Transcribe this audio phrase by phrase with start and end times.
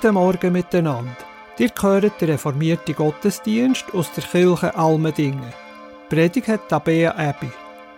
[0.00, 1.14] Guten Morgen miteinander.
[1.58, 5.52] Ihr hört den reformierten Gottesdienst aus der Kirche Almendingen.
[6.08, 7.50] Predigt hat Tabea Ebi.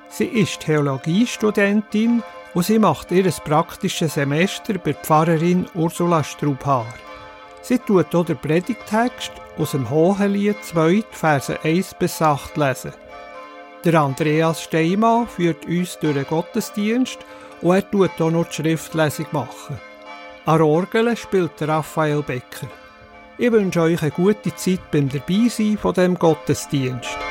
[0.09, 2.24] Sie ist Theologiestudentin
[2.55, 6.93] und sie macht ihr praktisches Semester bei Pfarrerin Ursula Strubhaar.
[7.60, 12.95] Sie tut auch den Predigtext aus dem Hohelied 2, Verse 1 bis 8 lesen.
[13.84, 17.19] Der Andreas Steinmann führt uns durch den Gottesdienst
[17.60, 19.79] und er tut auch noch die Schriftlesung machen.
[20.45, 22.66] An Orgel spielt Raphael Becker.
[23.38, 27.21] Ich wünsche euch eine gute Zeit beim Dabeisein von dem Gottesdienst.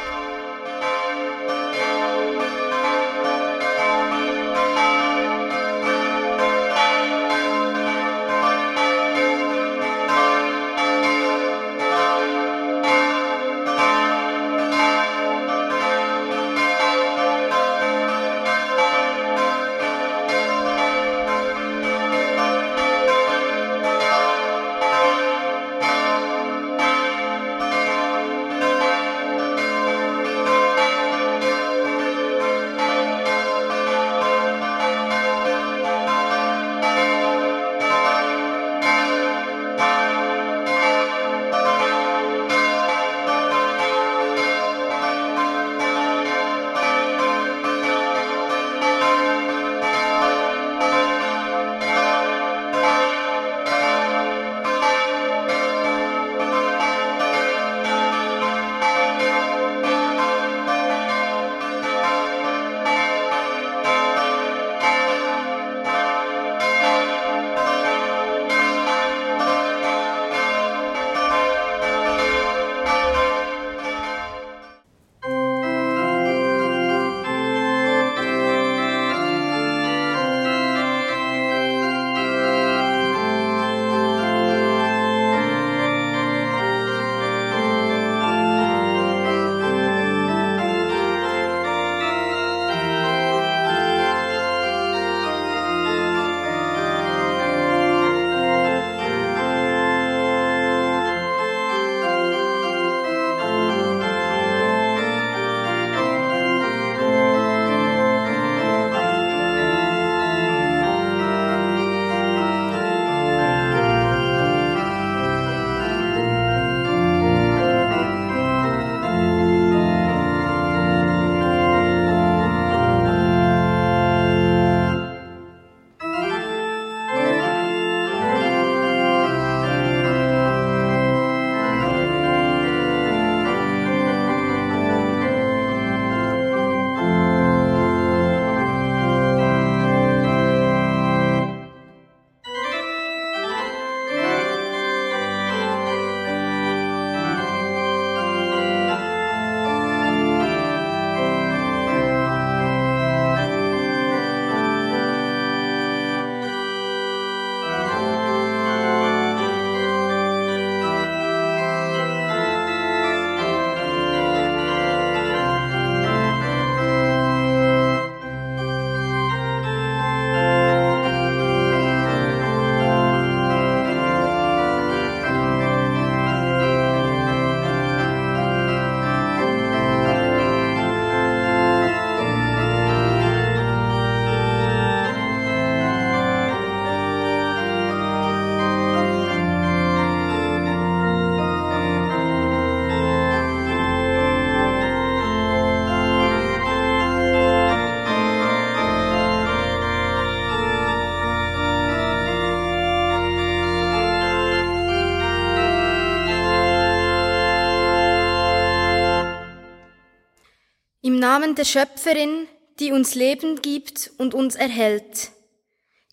[211.31, 212.50] Namen der Schöpferin,
[212.81, 215.31] die uns Leben gibt und uns erhält.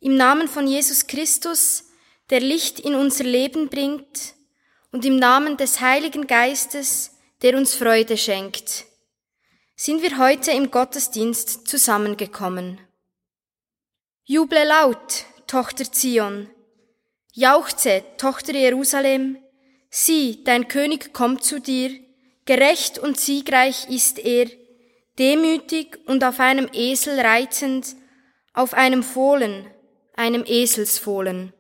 [0.00, 1.87] Im Namen von Jesus Christus,
[2.31, 4.35] der Licht in unser Leben bringt.
[4.93, 8.85] Und im Namen des Heiligen Geistes, der uns Freude schenkt.
[9.75, 12.81] Sind wir heute im Gottesdienst zusammengekommen.
[14.25, 16.49] Juble laut, Tochter Zion.
[17.32, 19.38] Jauchze, Tochter Jerusalem.
[19.91, 21.91] Sieh, dein König kommt zu dir.
[22.44, 24.47] Gerecht und siegreich ist er
[25.19, 27.97] demütig und auf einem Esel reitend,
[28.53, 29.67] auf einem Fohlen,
[30.15, 31.53] einem Eselsfohlen.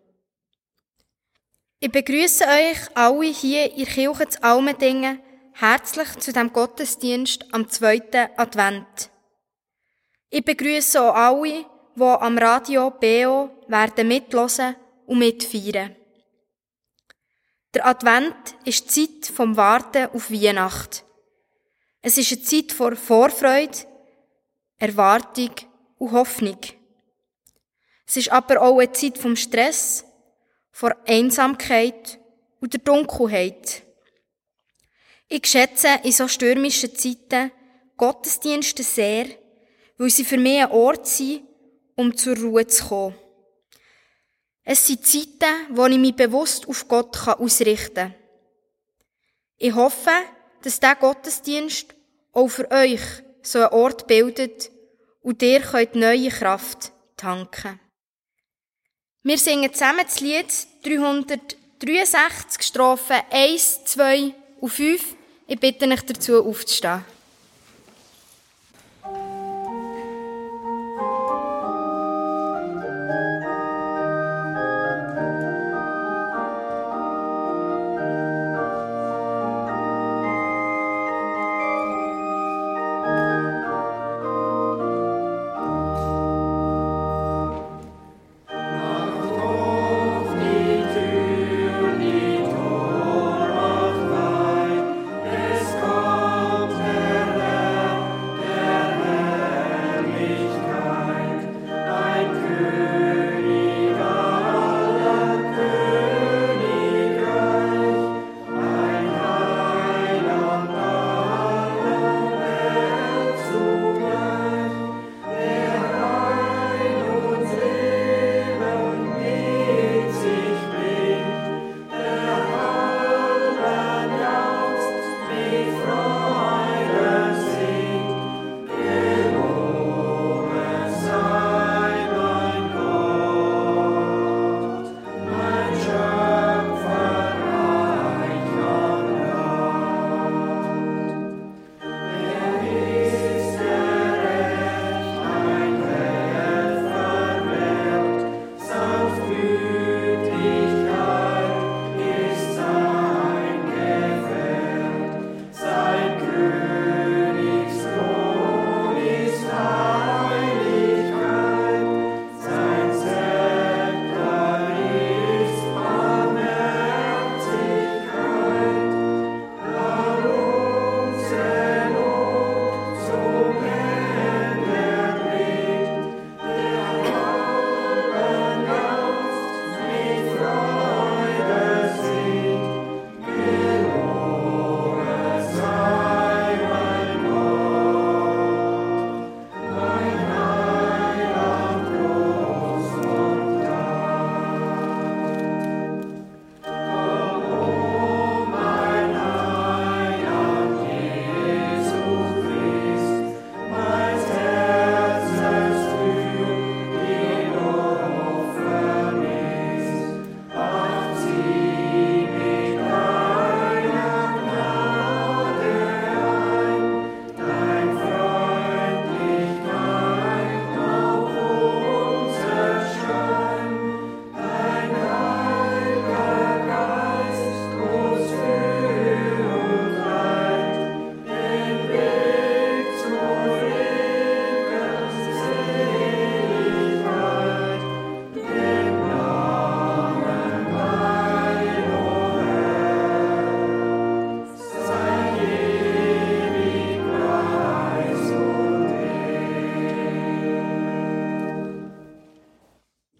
[1.80, 5.20] Ich begrüße euch alle hier in Kirche zu Almendingen
[5.52, 9.10] herzlich zu dem Gottesdienst am zweiten Advent.
[10.30, 11.64] Ich begrüße auch alle,
[11.96, 14.76] die am Radio BO werden mitlosen
[15.06, 15.96] und mitfeiern.
[17.74, 21.04] Der Advent ist die Zeit vom Warten auf Weihnacht.
[22.00, 23.78] Es ist eine Zeit vor Vorfreude,
[24.78, 25.50] Erwartung
[25.98, 26.58] und Hoffnung.
[28.06, 30.04] Es ist aber auch eine Zeit vom Stress,
[30.70, 32.18] vor Einsamkeit
[32.60, 33.82] und der Dunkelheit.
[35.28, 37.50] Ich schätze in so stürmischen Zeiten
[37.96, 39.26] Gottesdienste sehr,
[39.98, 41.42] weil sie für mich ein Ort sind,
[41.96, 43.16] um zur Ruhe zu kommen.
[44.62, 48.14] Es sind Zeiten, wo ich mich bewusst auf Gott ausrichten kann.
[49.56, 50.10] Ich hoffe,
[50.62, 51.94] dass dieser Gottesdienst
[52.32, 53.00] auch für euch
[53.42, 54.70] so einen Ort bildet
[55.22, 57.80] und ihr könnt neue Kraft tanken.
[59.22, 60.46] Wir singen zusammen das Lied
[60.84, 65.16] 363, Strophen 1, 2 und 5.
[65.46, 67.04] Ich bitte euch dazu aufzustehen.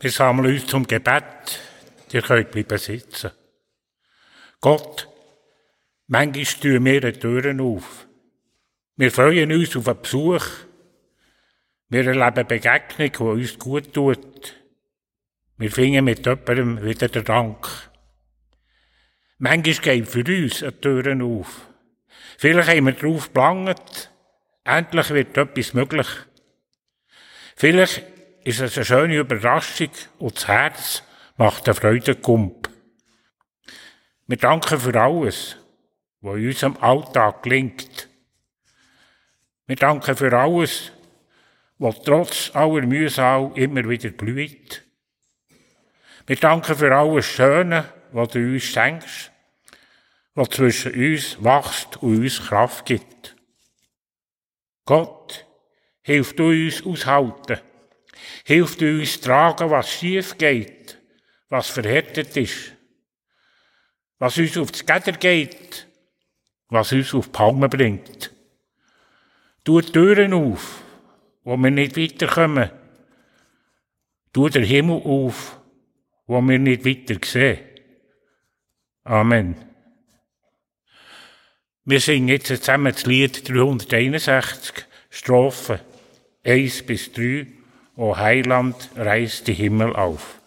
[0.09, 1.61] Wir sammeln uns zum Gebet.
[2.13, 3.31] Ihr könnt bleiben sitzen.
[4.59, 5.07] Gott,
[6.07, 8.09] manchmal tun wir die Türen auf.
[8.97, 10.47] Wir freuen uns auf einen Besuch.
[11.91, 14.55] Wir erleben Begegnung, die uns gut tut.
[15.59, 17.69] Wir finden mit jemandem wieder den Dank.
[19.37, 21.69] Manchmal gehen für uns die Türen auf.
[22.39, 24.11] Vielleicht haben wir darauf gelangt,
[24.65, 26.09] endlich wird etwas möglich.
[27.57, 28.18] Vielleicht
[28.49, 31.03] ist es eine schöne Überraschung und das Herz
[31.37, 32.71] macht eine Freudenkump.
[34.27, 35.57] Wir danken für alles,
[36.23, 38.09] was in unserem Alltag gelingt.
[39.67, 40.93] Wir danken für alles,
[41.77, 44.83] was trotz aller Mühsal immer wieder blüht.
[46.27, 49.31] Wir danken für alles Schöne, was du uns schenkst,
[50.35, 53.37] was zwischen uns wächst und uns Kraft gibt.
[54.87, 55.45] Gott,
[56.01, 57.61] hilf du uns aushalten
[58.49, 60.99] hilft uns tragen, was schief geht,
[61.49, 62.73] was verhärtet ist.
[64.19, 65.87] was uns aufs Gitter geht,
[66.69, 68.33] was uns auf die Palme bringt.
[69.65, 70.83] Tu Türen auf,
[71.45, 72.71] wo wir nicht weiterkommen.
[74.33, 75.61] Tu den Himmel auf,
[76.27, 77.61] wo wir nicht weiter sehen.
[79.05, 79.57] Amen.
[81.85, 85.81] Wir singen jetzt zusammen das Lied 361, Strophen
[86.45, 87.47] 1 bis 3.
[88.01, 90.38] O Heiland, reiß die Himmel auf.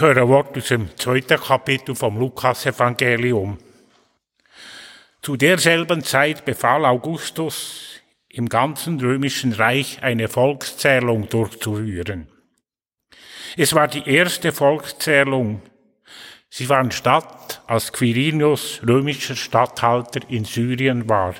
[0.00, 3.58] Wir hören Wort aus dem zweiten Kapitel vom Lukas-Evangelium.
[5.20, 12.28] Zu derselben Zeit befahl Augustus, im ganzen römischen Reich eine Volkszählung durchzuführen.
[13.58, 15.60] Es war die erste Volkszählung.
[16.48, 21.34] Sie fand statt, als Quirinius römischer Statthalter in Syrien war.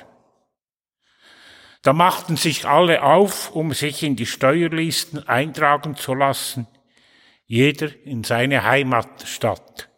[1.81, 6.67] Da machten sich alle auf, um sich in die Steuerlisten eintragen zu lassen–
[7.51, 9.89] jeder in seine Heimatstadt.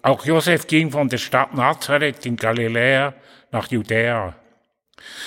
[0.00, 3.12] Auch Josef ging von der Stadt Nazareth in Galiläa
[3.52, 4.34] nach Judäa.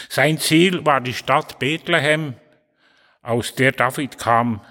[0.10, 2.34] Sein Ziel war die Stadt Bethlehem,
[3.22, 4.62] aus der David kam,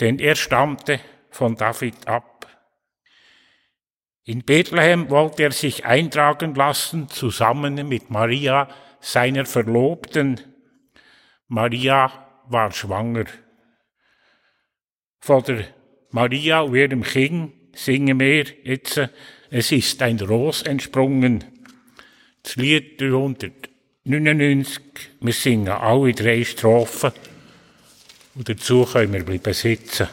[0.00, 0.98] denn er stammte
[1.30, 2.48] von David ab.
[4.24, 8.66] In Bethlehem wollte er sich eintragen lassen, zusammen mit Maria,
[8.98, 10.40] seiner Verlobten.
[11.46, 12.10] Maria
[12.48, 13.26] war schwanger.
[15.20, 15.64] Von der
[16.10, 19.00] Maria und ihrem Kind singen wir jetzt,
[19.50, 21.44] es ist ein Ros entsprungen.
[22.42, 24.82] Das Lied 399,
[25.20, 27.12] wir singen alle drei Strophen
[28.34, 30.08] und dazu können wir bleiben sitzen.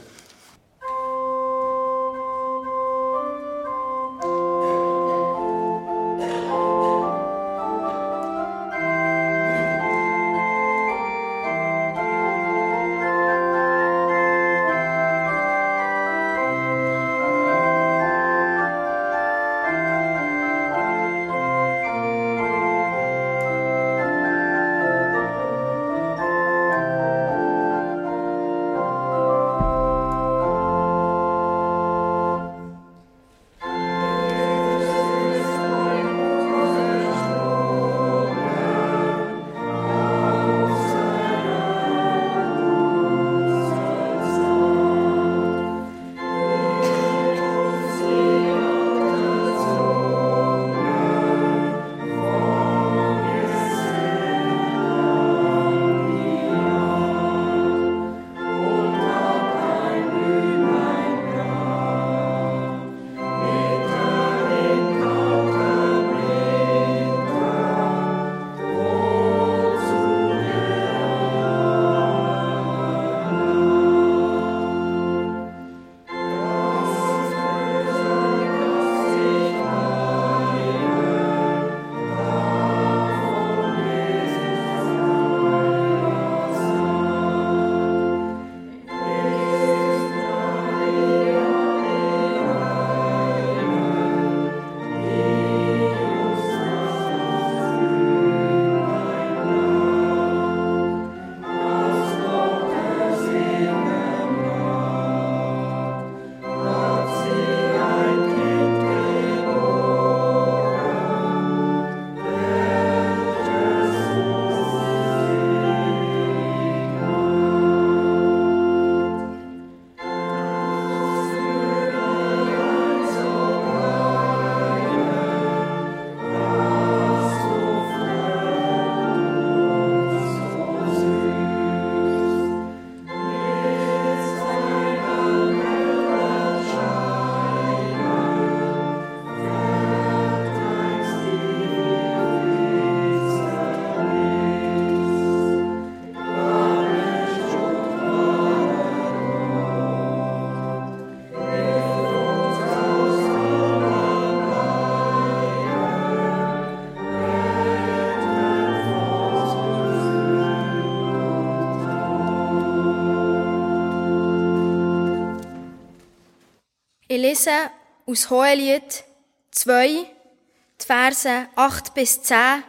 [167.15, 167.71] Ich lese
[168.07, 169.05] aus Hohelied
[169.51, 172.61] 2, die Verse 8 bis 10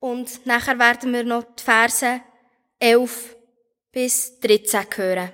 [0.00, 2.20] und nachher werden wir noch die Verse
[2.78, 3.34] 11
[3.90, 5.32] bis 13 hören.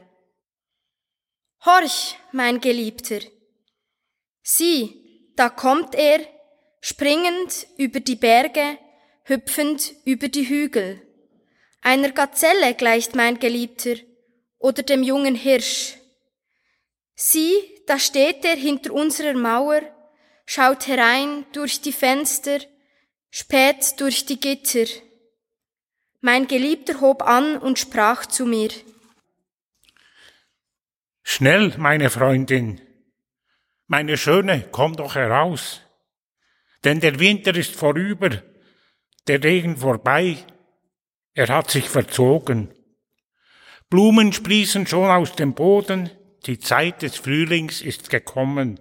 [1.64, 3.18] Horch, mein Geliebter!
[4.44, 6.20] Sieh, da kommt er,
[6.80, 8.78] springend über die Berge,
[9.24, 11.02] hüpfend über die Hügel.
[11.82, 13.96] Einer Gazelle gleicht mein Geliebter
[14.60, 15.96] oder dem jungen Hirsch.
[17.16, 19.80] Sieh, da steht er hinter unserer Mauer,
[20.46, 22.60] schaut herein durch die Fenster,
[23.30, 24.86] späht durch die Gitter.
[26.20, 28.70] Mein Geliebter hob an und sprach zu mir.
[31.24, 32.80] Schnell, meine Freundin,
[33.88, 35.80] meine Schöne, komm doch heraus,
[36.84, 38.30] denn der Winter ist vorüber,
[39.26, 40.36] der Regen vorbei,
[41.34, 42.72] er hat sich verzogen.
[43.88, 46.08] Blumen sprießen schon aus dem Boden,
[46.46, 48.80] die Zeit des Frühlings ist gekommen.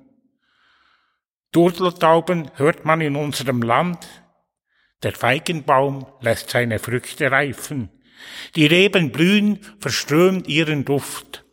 [1.51, 4.07] Turteltauben hört man in unserem Land,
[5.03, 7.89] der Feigenbaum lässt seine Früchte reifen,
[8.55, 11.45] die Reben blühen, verströmt ihren Duft.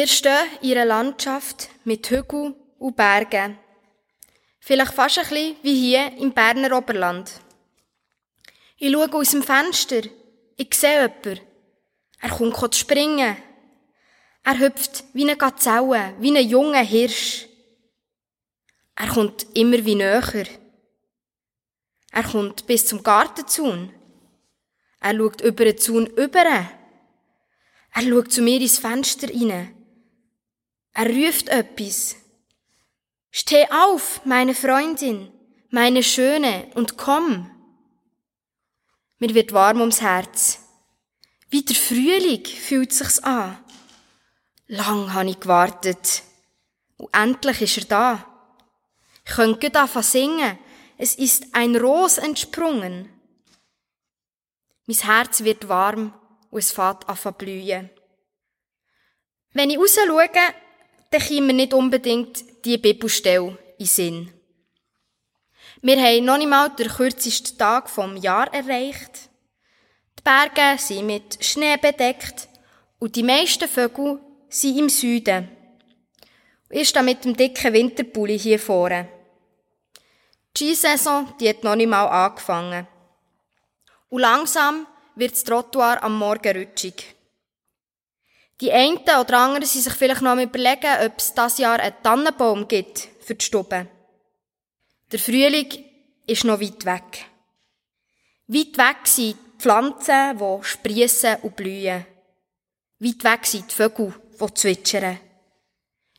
[0.00, 3.58] Wir stehen in einer Landschaft mit Hügeln und Bergen.
[4.58, 7.30] Vielleicht fast ein bisschen wie hier im Berner Oberland.
[8.78, 10.00] Ich schaue aus dem Fenster.
[10.56, 11.40] Ich sehe jemanden.
[12.18, 13.36] Er kommt springen.
[14.42, 17.46] Er hüpft wie eine Gazelle, wie ein junger Hirsch.
[18.96, 20.46] Er kommt immer wie näher.
[22.10, 23.92] Er kommt bis zum Gartenzaun.
[24.98, 26.46] Er schaut über den Zaun über.
[27.92, 29.76] Er schaut zu mir ins Fenster hinein.
[30.92, 32.16] Er ruft etwas.
[33.30, 35.32] Steh auf, meine Freundin,
[35.70, 37.50] meine Schöne, und komm.
[39.18, 40.60] Mir wird warm ums Herz.
[41.48, 43.58] Wie der Frühling fühlt sich's an.
[44.66, 46.22] Lang habe ich gewartet.
[46.96, 48.26] Und endlich ist er da.
[49.24, 50.58] Ich könnte anfangen singen.
[50.96, 53.08] Es ist ein Ros entsprungen.
[54.86, 56.12] Mein Herz wird warm
[56.50, 57.90] und es fängt an blühen.
[59.52, 60.28] Wenn ich raus schaue,
[61.10, 64.32] dann kommen nicht unbedingt die Bibelstelle in Sinn.
[65.82, 69.30] Wir haben noch nicht mal den kürzesten Tag vom Jahr erreicht.
[70.18, 72.48] Die Berge sind mit Schnee bedeckt
[72.98, 75.48] und die meisten Vögel sind im Süden.
[76.68, 79.08] Ich stehe mit dem dicken Winterpulli hier vorne.
[80.56, 82.86] Die Skisaison, die hat noch nicht mal angefangen.
[84.08, 87.16] Und langsam wird das Trottoir am Morgen rutschig.
[88.60, 91.94] Die einen oder anderen sind sich vielleicht noch am überlegen, ob es dieses Jahr einen
[92.02, 93.86] Tannenbaum gibt für die Stube.
[95.10, 95.84] Der Frühling
[96.26, 97.26] ist noch weit weg.
[98.46, 102.04] Weit weg sind die Pflanzen, die sprießen und blühen.
[102.98, 105.18] Weit weg sind die Vögel, die zwitschern.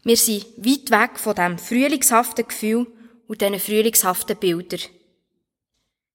[0.04, 2.88] Wir sind weit weg von dem frühlingshaften Gefühl
[3.28, 4.80] und diesen frühlingshaften Bildern.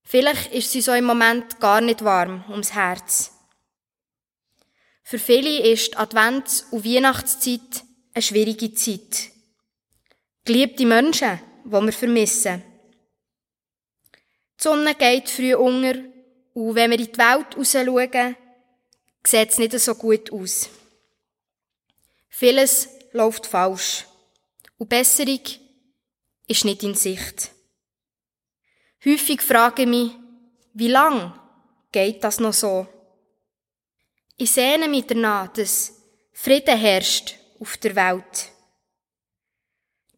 [0.02, 3.35] Vielleicht ist es uns auch im Moment gar nicht warm ums Herz.
[5.08, 9.30] Für viele ist die Advents- und Weihnachtszeit eine schwierige Zeit.
[10.44, 12.60] Geliebte Menschen, die wir vermissen.
[14.58, 15.94] Die Sonne geht früh unter
[16.54, 18.36] und wenn wir in die Welt raus schauen,
[19.24, 20.70] sieht es nicht so gut aus.
[22.28, 24.06] Vieles läuft falsch
[24.76, 25.40] und Besserung
[26.48, 27.52] ist nicht in Sicht.
[29.04, 30.10] Häufig frage ich mich,
[30.74, 31.32] wie lang
[31.92, 32.88] geht das noch so?
[34.38, 35.94] Ich sehne mich danach, dass
[36.32, 38.52] Frieden herrscht auf der Welt.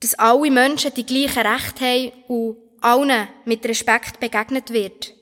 [0.00, 5.14] Dass alle Menschen die gleichen Rechte haben und allen mit Respekt begegnet wird.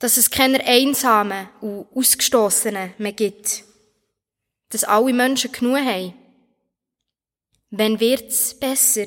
[0.00, 3.64] Dass es keine Einsamen und Ausgestoßenen mehr gibt.
[4.70, 6.14] Dass alle Menschen genug haben.
[7.70, 9.06] Wann wird's besser?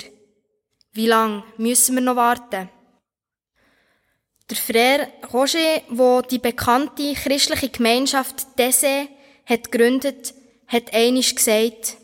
[0.94, 2.70] Wie lang müssen wir noch warten?
[4.50, 9.08] Der Frère Roger, wo die bekannte christliche Gemeinschaft Dese
[9.46, 10.34] hat gegründet,
[10.68, 11.98] hat einisch gesagt,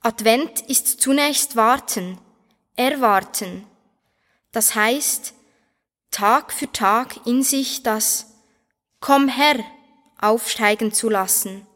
[0.00, 2.18] Advent ist zunächst warten,
[2.76, 3.66] erwarten.
[4.52, 5.34] Das heißt,
[6.10, 8.26] Tag für Tag in sich das
[9.00, 9.62] Komm Herr
[10.18, 11.66] aufsteigen zu lassen.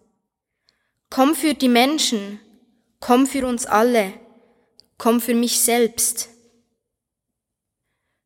[1.10, 2.40] Komm für die Menschen,
[3.00, 4.12] komm für uns alle,
[4.96, 6.28] komm für mich selbst.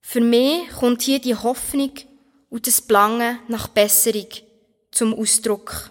[0.06, 1.90] Für mich kommt hier die Hoffnung
[2.50, 4.28] und das Belangen nach Besserung
[4.92, 5.90] zum Ausdruck.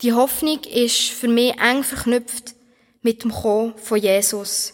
[0.00, 2.54] Die Hoffnung ist für mich eng verknüpft
[3.02, 4.72] mit dem Kommen von Jesus.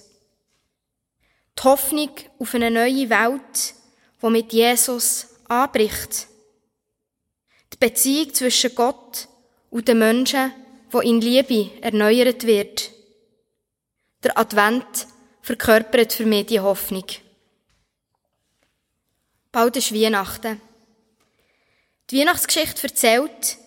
[1.59, 3.75] Die Hoffnung auf eine neue Welt,
[4.23, 6.29] die mit Jesus anbricht.
[7.73, 9.29] Die Beziehung zwischen Gott
[9.69, 10.53] und den Menschen,
[10.91, 12.93] wo in Liebe erneuert wird.
[14.23, 15.09] Der Advent
[15.43, 17.05] verkörpert für mich die Hoffnung.
[19.53, 20.61] Bald ist Weihnachten.
[22.09, 23.59] Die Weihnachtsgeschichte erzählt,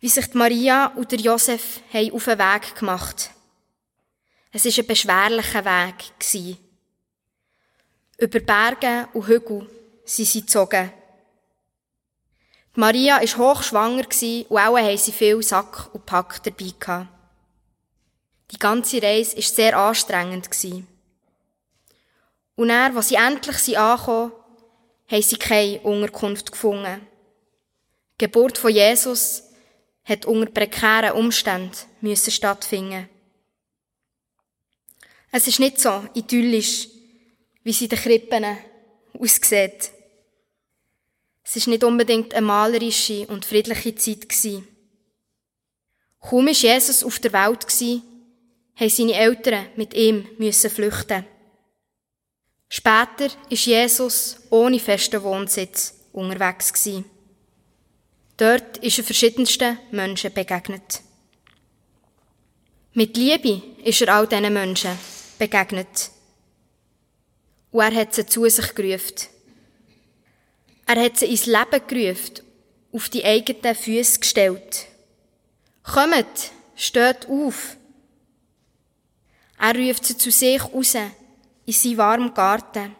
[0.00, 3.30] wie sich Maria und der Josef auf den Weg gemacht
[4.50, 6.56] Es war ein beschwerlicher Weg.
[8.16, 9.68] Über Berge und Hügel
[10.06, 10.90] sind sie gezogen.
[12.74, 14.06] Maria war hochschwanger
[14.48, 17.06] und auch haben sie viel Sack und Pack dabei.
[18.50, 20.48] Die ganze Reise war sehr anstrengend.
[22.56, 24.32] Und dann, als sie endlich angekommen
[25.08, 27.00] haben sie keine Unterkunft gefunden.
[28.20, 29.44] Die Geburt von Jesus
[30.04, 33.08] hat unter prekären Umständen müssen stattfinden.
[35.30, 36.88] Es ist nicht so idyllisch,
[37.62, 38.44] wie sie den Krippen
[39.18, 39.90] aussieht.
[41.44, 44.26] Es ist nicht unbedingt eine malerische und friedliche Zeit.
[46.20, 48.02] Kaum war Jesus auf der Welt gewesen,
[48.88, 51.24] seine Eltern mit ihm müssen flüchten.
[52.68, 57.04] Später ist Jesus ohne festen Wohnsitz unterwegs gewesen.
[58.36, 61.00] Dort ist er verschiedensten Menschen begegnet.
[62.92, 64.98] Mit Liebe ist er all diesen Menschen
[65.38, 66.10] begegnet.
[67.70, 69.28] Und er hat sie zu sich gerufen.
[70.86, 72.40] Er hat sie ins Leben gerufen,
[72.92, 74.86] auf die eigenen Füße gestellt.
[75.82, 77.76] Kommt, steht auf.
[79.58, 80.94] Er ruft sie zu sich raus,
[81.68, 82.96] in seinen warmen Garten.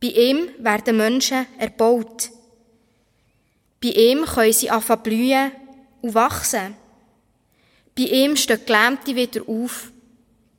[0.00, 2.30] Bei ihm werden Menschen erbaut.
[3.82, 5.52] Bei ihm können sie anfangen blühen
[6.00, 6.74] und wachsen.
[7.94, 9.92] Bei ihm stehen Gelähmte wieder auf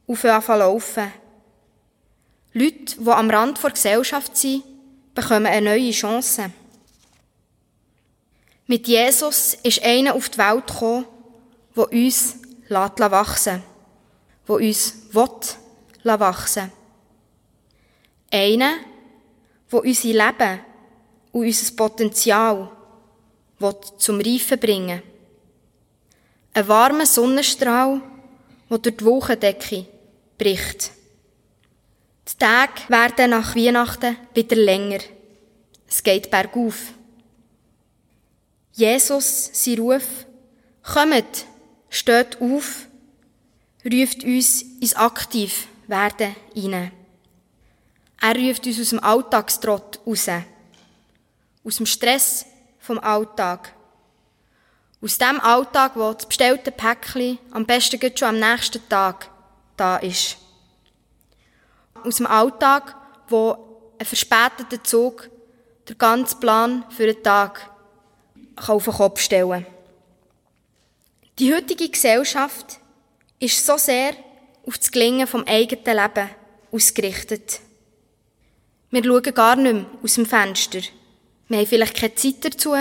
[0.05, 1.11] und anfangen laufen.
[2.53, 4.63] Leute, die am Rand der Gesellschaft sind,
[5.15, 6.51] bekommen eine neue Chance.
[8.67, 11.05] Mit Jesus ist einer auf die Welt gekommen,
[11.75, 12.35] der uns
[12.69, 15.64] wachsen lässt, der uns will
[16.05, 16.71] wachsen
[18.31, 18.77] Einer,
[19.71, 20.59] der unser Leben
[21.31, 22.71] und unser Potenzial
[23.97, 25.15] zum Reifen bringen will.
[26.53, 28.01] Ein warmer Sonnenstrahl,
[28.69, 29.85] der durch die Wochendecke
[30.37, 30.91] bricht.
[32.29, 34.99] Die Tage werden nach Weihnachten wieder länger.
[35.87, 36.93] Es geht bergauf.
[38.73, 40.25] Jesus, sein Ruf,
[40.81, 41.45] kommt,
[41.89, 42.87] steht auf,
[43.85, 44.95] ruft uns ins
[45.85, 46.91] Aktivwerden hinein.
[48.21, 50.27] Er ruft uns aus dem Alltagstrott raus.
[51.63, 52.45] Aus dem Stress
[52.79, 53.73] vom Alltag.
[55.01, 59.29] Aus dem Alltag, wo das bestellte Päckchen am besten schon am nächsten Tag
[59.77, 60.37] da ist.
[62.03, 62.95] Aus dem Alltag,
[63.27, 65.29] wo ein verspäteter Zug
[65.87, 67.69] den ganzen Plan für den Tag
[68.67, 69.73] auf den Kopf stellen kann.
[71.37, 72.79] Die heutige Gesellschaft
[73.39, 74.15] ist so sehr
[74.65, 76.29] auf das Gelingen vom eigenen Leben
[76.71, 77.59] ausgerichtet.
[78.91, 80.79] Wir schauen gar nicht mehr aus dem Fenster.
[81.47, 82.73] Wir haben vielleicht keine Zeit dazu,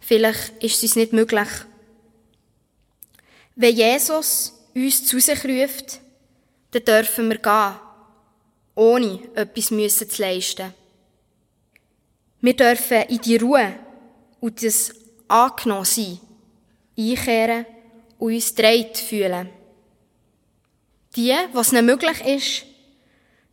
[0.00, 1.48] vielleicht ist es uns nicht möglich.
[3.56, 6.00] Wenn Jesus uns zu sich ruft,
[6.70, 7.74] dann dürfen wir gehen,
[8.74, 10.72] ohne etwas zu leisten.
[12.40, 13.74] Wir dürfen in die Ruhe
[14.40, 14.94] und das
[15.26, 16.20] angenommen sein
[16.96, 17.66] einkehren
[18.18, 19.48] und uns dreit fühlen.
[21.16, 22.66] Die, was nicht möglich ist,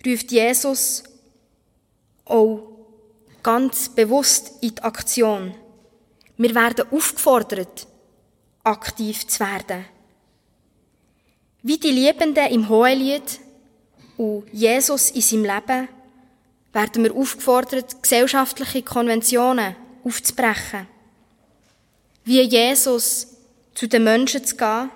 [0.06, 1.04] ruft Jesus
[2.26, 2.76] auch
[3.44, 5.54] ganz bewusst in die Aktion.
[6.38, 7.88] Wir werden aufgefordert,
[8.64, 9.86] aktiv zu werden.
[11.62, 13.40] Wie die Liebenden im Hohelied
[14.18, 15.88] und Jesus in seinem Leben
[16.74, 20.88] werden wir aufgefordert, gesellschaftliche Konventionen aufzubrechen.
[22.24, 23.28] Wie Jesus
[23.74, 24.90] zu den Menschen zu gehen,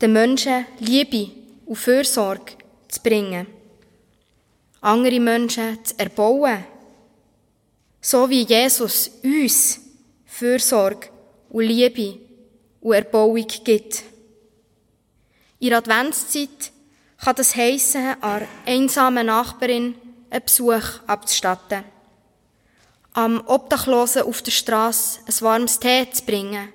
[0.00, 1.30] den Menschen Liebe
[1.66, 2.52] und Fürsorge
[2.88, 3.46] zu bringen,
[4.80, 6.64] andere Menschen zu erbauen,
[8.00, 9.80] so wie Jesus uns
[10.24, 11.08] Fürsorge
[11.50, 12.18] und Liebe
[12.80, 14.02] und Erbauung gibt.
[15.58, 16.72] In der Adventszeit
[17.18, 19.94] kann das heissen, einer einsamen Nachbarin
[20.30, 21.84] einen Besuch abzustatten,
[23.12, 26.72] am Obdachlosen auf der Straße ein warmes Tee zu bringen.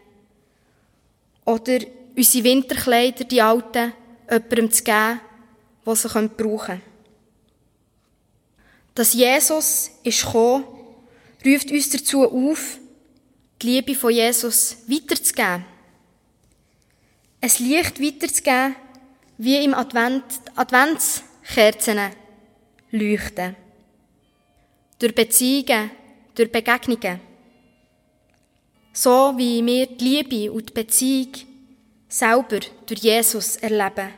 [1.46, 1.80] Oder
[2.16, 3.94] unsere Winterkleider, die alten,
[4.30, 5.20] jemandem zu geben,
[5.84, 6.82] was sie brauchen können.
[8.96, 10.64] Dass Jesus ist gekommen,
[11.46, 12.80] ruft uns dazu auf,
[13.62, 15.66] die Liebe von Jesus weiterzugeben.
[17.42, 18.76] Ein Licht weiterzugeben,
[19.38, 20.24] wie im Advent,
[20.56, 22.00] Adventskerzen
[22.92, 23.56] leuchten.
[24.98, 25.92] Durch Beziehungen,
[26.34, 27.20] durch Begegnungen.
[28.94, 31.34] So wie wir die Liebe und die Beziehung
[32.16, 34.10] selber durch Jesus erleben.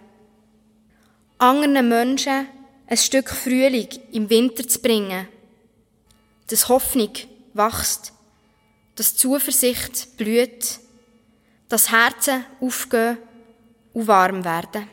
[1.40, 2.48] Anderen Menschen
[2.86, 5.28] ein Stück Frühling im Winter zu bringen.
[6.48, 7.12] Dass Hoffnung
[7.54, 8.14] wächst,
[8.96, 10.80] dass Zuversicht blüht,
[11.70, 13.18] dass Herzen aufgehen
[13.94, 14.88] und warm werden.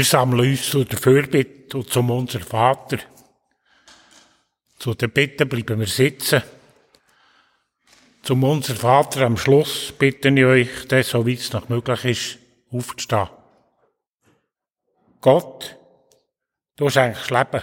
[0.00, 3.00] Wir sammeln uns zu der Fürbitte und zum unser Vater.
[4.78, 6.42] Zu der Bitte bleiben wir sitzen.
[8.22, 12.38] Zum unser Vater am Schluss bitte ich euch, das, so wie es noch möglich ist,
[12.72, 13.28] aufzustehen.
[15.20, 15.76] Gott,
[16.76, 17.62] du schenkst Leben.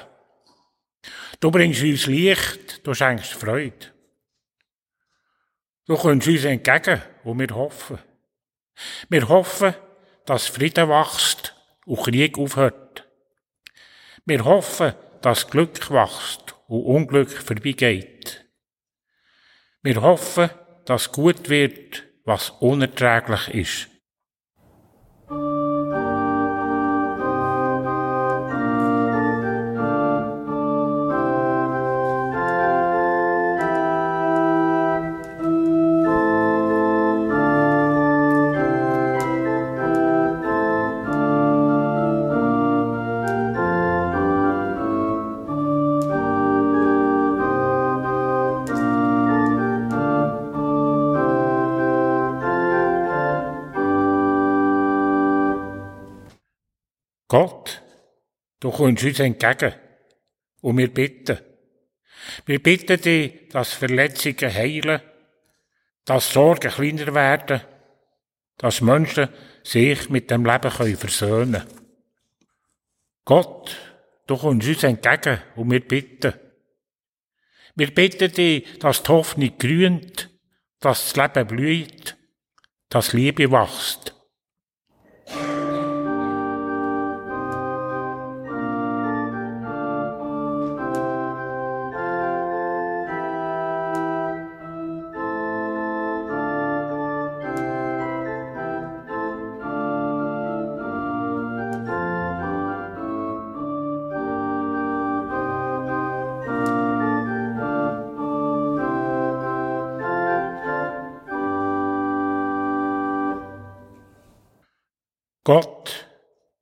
[1.40, 3.94] Du bringst uns Licht, du schenkst Freude.
[5.88, 7.98] Du kommst uns entgegen, wo wir hoffen.
[9.10, 9.74] Wir hoffen,
[10.28, 11.57] dass Frieden wächst
[11.88, 13.08] und Krieg aufhört.
[14.26, 18.46] Wir hoffen, dass Glück wächst und Unglück vorbeigeht.
[19.82, 20.50] Wir hoffen,
[20.86, 23.90] dass gut wird, was unerträglich ist.
[58.78, 59.74] Du kommst uns entgegen
[60.62, 61.40] und wir bitten.
[62.46, 65.02] Wir bitten dich, dass Verletzungen heilen,
[66.06, 67.62] dass Sorgen kleiner werden,
[68.58, 69.30] dass Menschen
[69.64, 71.68] sich mit dem Leben versöhnen können.
[73.26, 73.76] Gott,
[74.28, 76.34] du kommst uns entgegen und wir bitten.
[77.76, 80.30] Wir bitten dich, dass die Hoffnung grünt,
[80.80, 82.18] dass das Leben blüht,
[82.90, 84.17] dass Liebe wächst.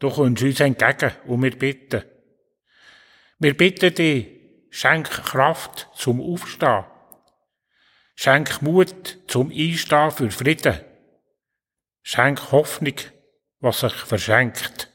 [0.05, 2.03] Du kommst uns entgegen und wir bitten.
[3.39, 4.27] Wir bitten dich,
[4.69, 6.85] schenk Kraft zum Aufstehen.
[8.15, 10.79] Schenk Mut zum Einstehen für Frieden.
[12.03, 12.95] Schenk Hoffnung,
[13.59, 14.89] was sich verschenkt.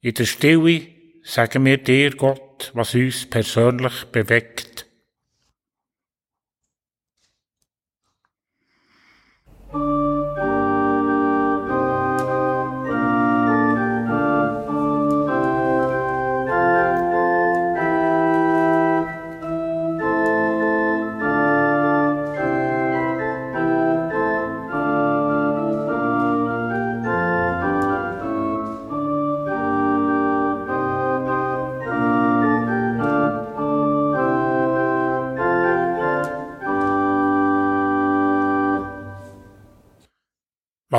[0.00, 0.88] In der Stille
[1.22, 4.69] sagen wir dir, Gott, was uns persönlich bewegt.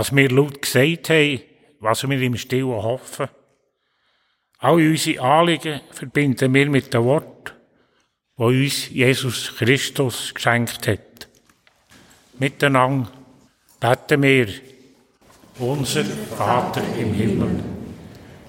[0.02, 1.42] Was wir laut gesagt haben,
[1.80, 3.28] was wir im Stillen hoffen.
[4.58, 7.54] All unsere Anliegen verbinden wir mit dem Wort,
[8.36, 11.28] wo uns Jesus Christus geschenkt hat.
[12.40, 13.12] Miteinander
[13.80, 14.48] beten wir,
[15.60, 17.64] unser Vater im Himmel,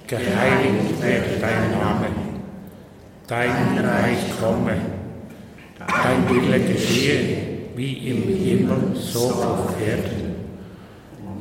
[0.07, 2.07] geheiligt werde dein Name,
[3.27, 4.81] dein Reich komme,
[5.79, 7.37] dein Wille geschehe,
[7.77, 10.22] wie im Himmel, so auf Erden.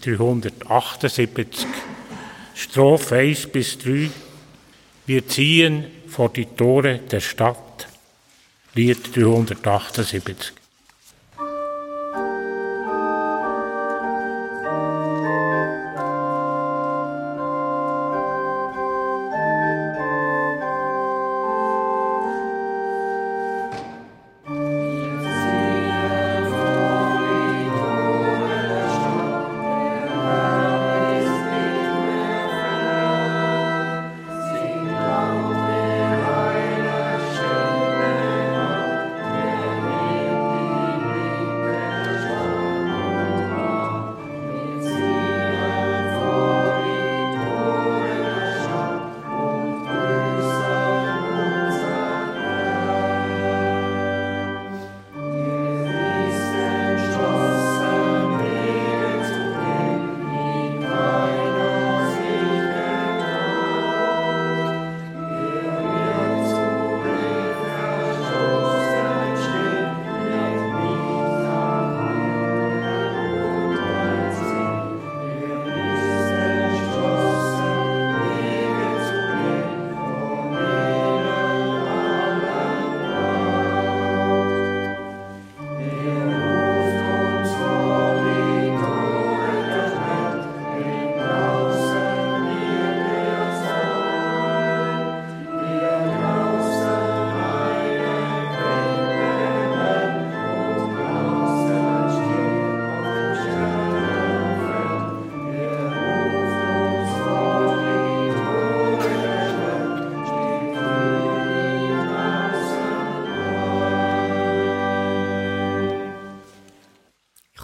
[0.00, 1.66] 378,
[2.54, 4.10] Strophe 1 bis 3.
[5.06, 7.88] Wir ziehen vor die Tore der Stadt.
[8.74, 10.59] Lied 378.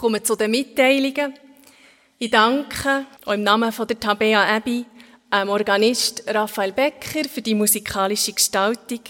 [0.06, 1.34] komme zu den Mitteilungen.
[2.20, 4.86] Ich danke auch im Namen von der Tabea Abbey
[5.32, 9.00] dem Organist Raphael Becker für die musikalische Gestaltung,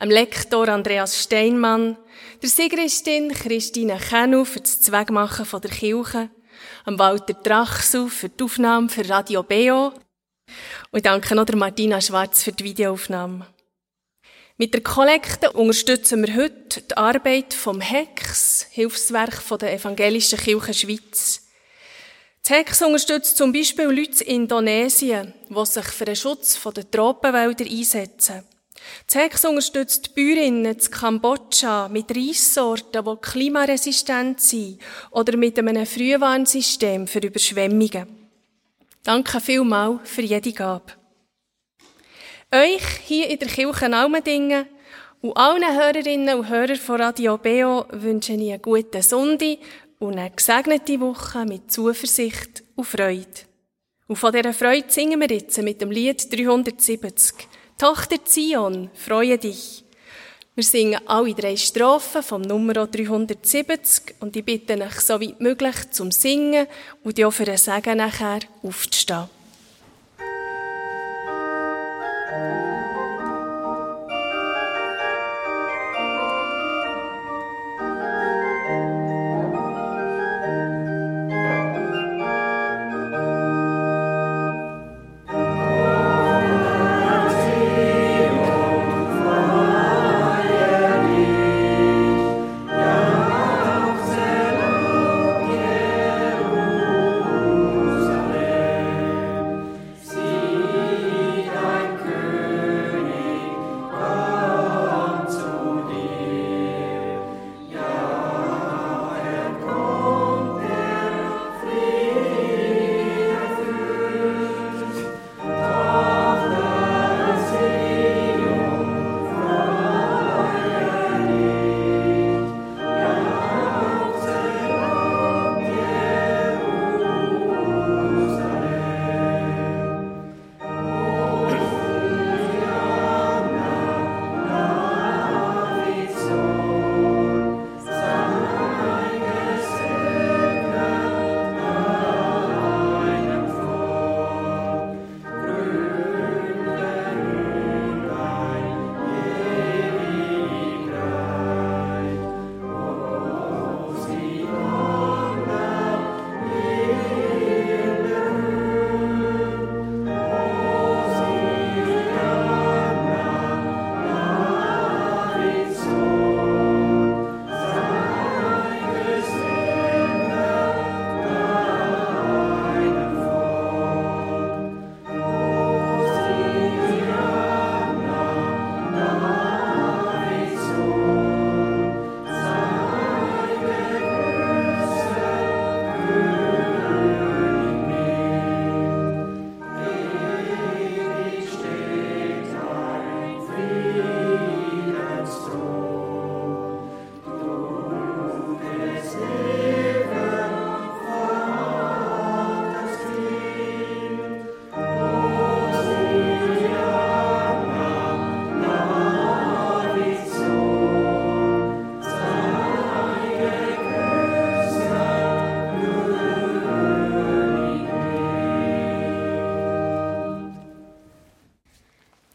[0.00, 1.96] dem Lektor Andreas Steinmann,
[2.42, 6.30] der Sigristin Christine Kennu für das Zwegmachen von der Kirche,
[6.84, 9.92] dem Walter Drachsu für die Aufnahme für Radio Beo
[10.90, 13.46] und danke noch der Martina Schwarz für die Videoaufnahme.
[14.60, 21.48] Mit der Kollekte unterstützen wir heute die Arbeit vom HEX, Hilfswerk der Evangelischen Kirche Schweiz.
[22.42, 27.64] Das HEX unterstützt zum Beispiel Leute in Indonesien, die sich für den Schutz der Tropenwälder
[27.64, 28.42] einsetzen.
[29.06, 34.78] Das HEX unterstützt die Bäuerinnen in Kambodscha mit Reissorten, die klimaresistent sind
[35.10, 38.28] oder mit einem Frühwarnsystem für Überschwemmungen.
[39.04, 40.99] Danke vielmals für jede Gabe.
[42.52, 44.66] Euch hier in der Kirche Almendingen
[45.20, 49.58] und allen Hörerinnen und Hörern von Radio Beo wünsche ich einen guten Sonntag
[50.00, 53.46] und eine gesegnete Woche mit Zuversicht und Freude.
[54.08, 57.34] Und von dieser Freude singen wir jetzt mit dem Lied 370.
[57.78, 59.84] Tochter Zion, freue dich.
[60.56, 65.92] Wir singen alle drei Strophen vom Nummer 370 und ich bitte euch so weit möglich
[65.92, 66.66] zum Singen
[67.04, 69.39] und auch für den Segen nachher aufzustehen.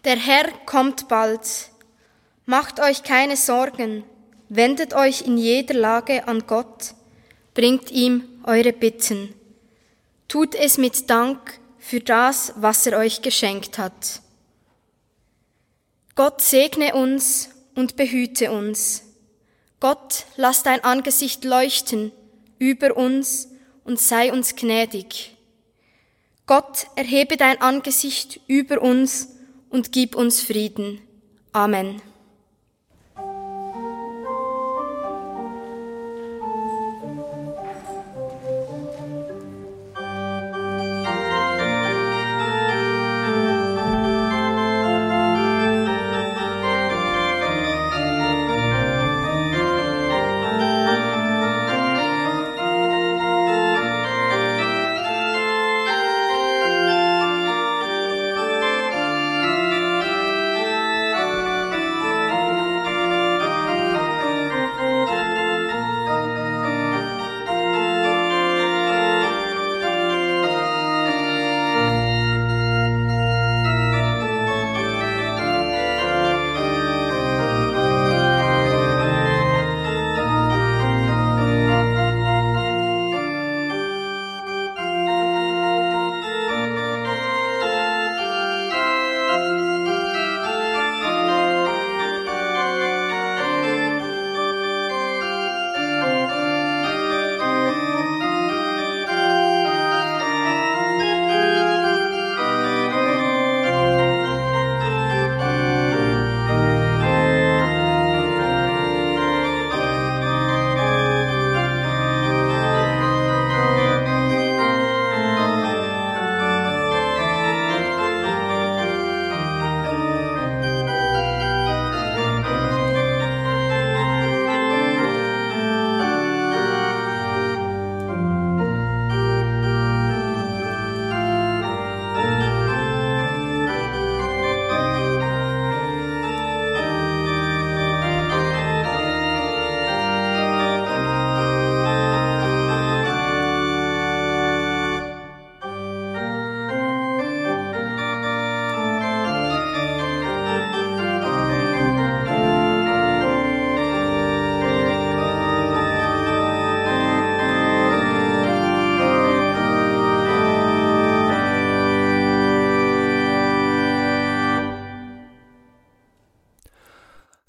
[0.05, 1.71] Der Herr kommt bald.
[2.45, 4.03] Macht euch keine Sorgen,
[4.49, 6.93] wendet euch in jeder Lage an Gott,
[7.55, 9.33] bringt ihm eure Bitten.
[10.27, 14.21] Tut es mit Dank für das, was er euch geschenkt hat.
[16.13, 19.01] Gott segne uns und behüte uns.
[19.79, 22.11] Gott, lass dein Angesicht leuchten
[22.59, 23.49] über uns
[23.83, 25.35] und sei uns gnädig.
[26.45, 29.34] Gott, erhebe dein Angesicht über uns
[29.75, 31.01] und gib uns Frieden.
[31.51, 32.01] Amen.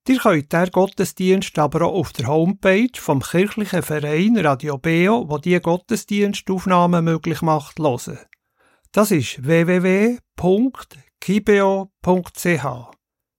[0.07, 5.37] Ihr könnt den Gottesdienst aber auch auf der Homepage vom kirchlichen Verein Radio Beo, wo
[5.37, 8.19] die Gottesdienstaufnahmen möglich macht, hören.
[8.91, 10.17] Das ist www.kibeo.ch.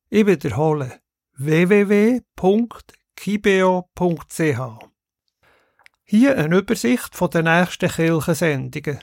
[0.08, 1.00] Ich wiederhole
[1.36, 2.22] www.kibeo.ch.
[6.04, 9.00] Hier eine Übersicht den nächsten Kirchensendungen.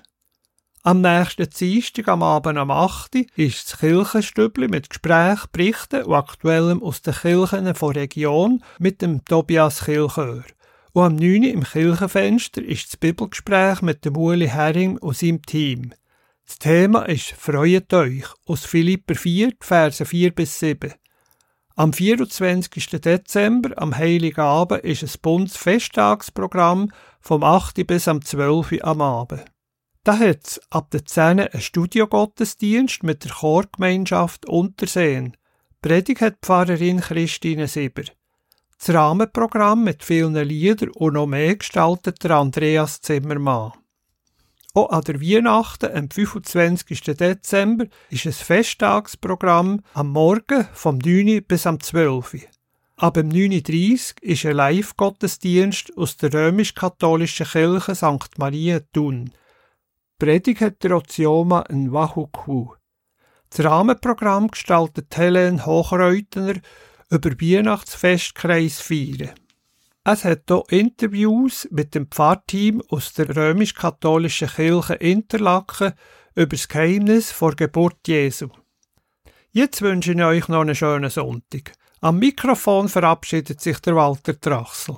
[0.81, 3.15] Am nächsten Dienstag am Abend am 8.
[3.35, 9.25] ist das Kirchenstübli mit Gespräch, Berichten und Aktuellem aus den Kirchen der Region mit dem
[9.25, 10.45] Tobias Kilchör.
[10.93, 11.43] Und am 9.
[11.43, 15.93] im Kirchenfenster ist das Bibelgespräch mit dem Uli Herring und seinem Team.
[16.47, 20.93] Das Thema ist Freut euch aus Philipper 4, Verse 4 bis 7.
[21.75, 23.01] Am 24.
[23.01, 27.85] Dezember, am Heiligen Abend, ist ein Bundesfesttagsprogramm vom 8.
[27.85, 28.81] bis am 12.
[28.81, 29.43] am Abend.
[30.09, 35.37] Da hat es ab der 10 einen Studiogottesdienst mit der Chorgemeinschaft Unterseen.
[35.83, 38.01] Predigt hat Pfarrerin Christine Sieber.
[38.79, 43.73] Das Rahmenprogramm mit vielen Liedern und noch mehr gestaltet der Andreas Zimmermann.
[44.73, 47.01] Auch an der Weihnachten am 25.
[47.01, 51.43] Dezember ist ein Festtagsprogramm am Morgen vom 9.
[51.43, 52.47] bis am 12.
[52.95, 58.39] Ab dem 9.30 Uhr ist ein Live-Gottesdienst aus der römisch-katholischen Kirche St.
[58.39, 59.29] Maria Thun.
[60.19, 62.73] Predigt hat der Ozioma in Wahuku.
[63.49, 66.55] Das Rahmenprogramm gestaltet Helen Hochreutner
[67.09, 69.31] über Weihnachtsfestkreis feiern.
[70.03, 75.93] Es hat auch Interviews mit dem Pfarrteam aus der römisch-katholischen Kirche Interlaken
[76.35, 78.49] über das Geheimnis vor Geburt Jesu.
[79.51, 81.71] Jetzt wünsche ich euch noch einen schönen Sonntag.
[82.01, 84.97] Am Mikrofon verabschiedet sich der Walter Trachsel.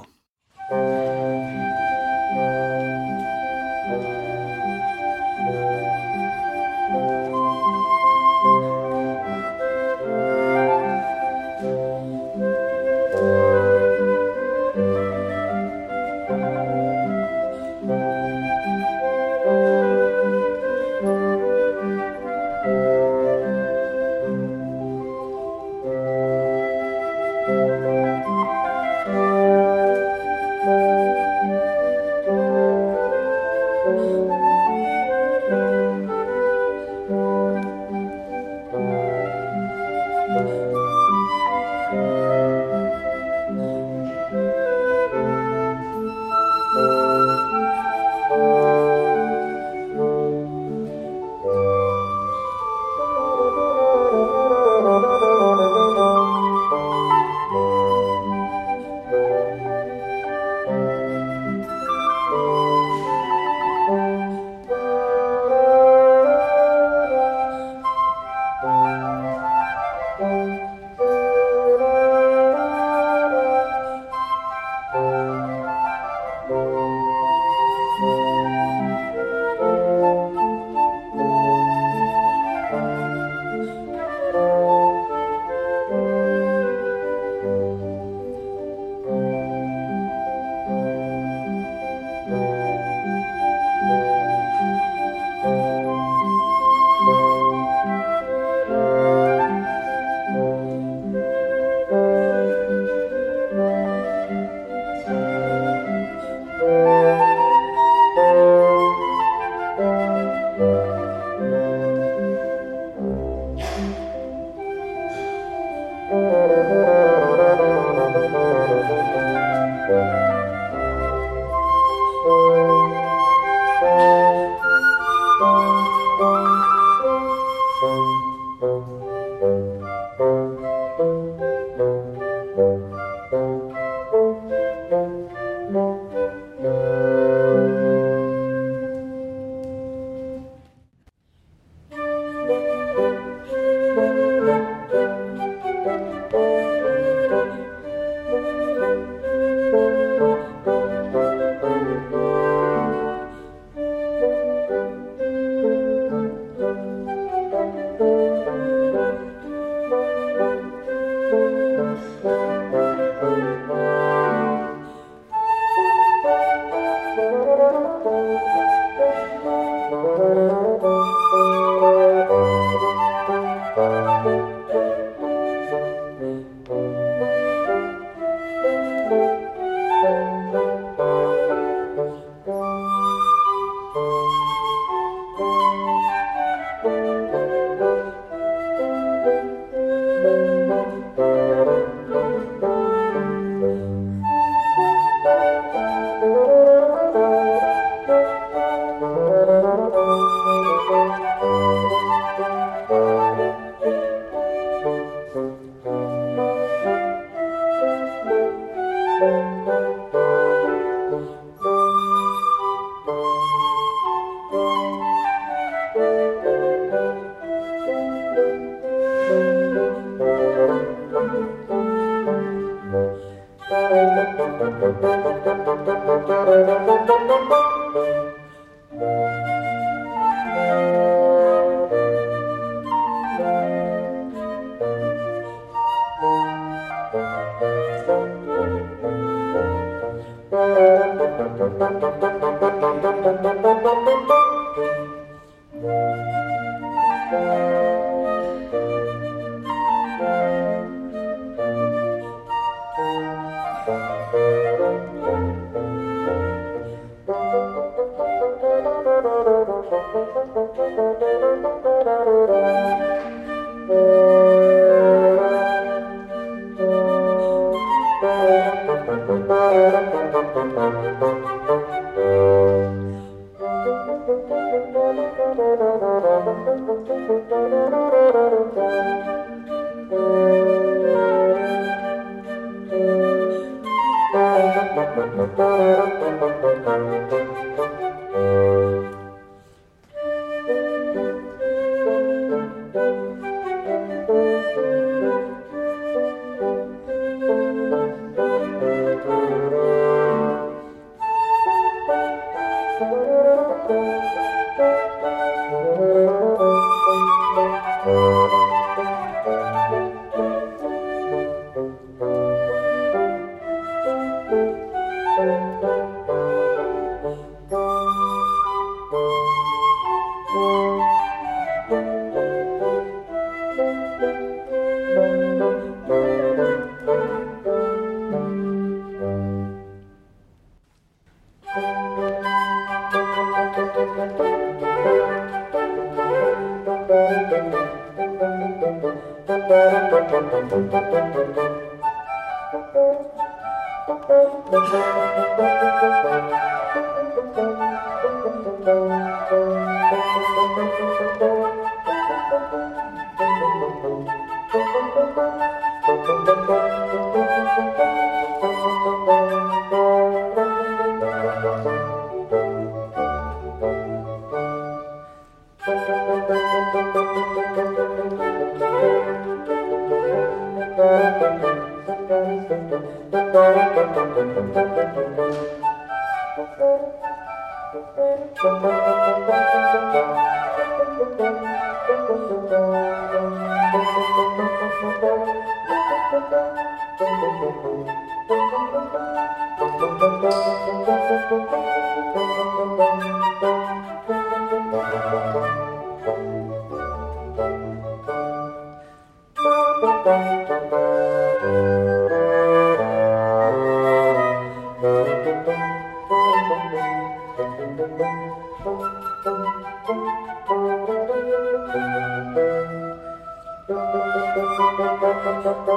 [415.73, 415.87] Thank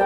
[0.00, 0.05] you.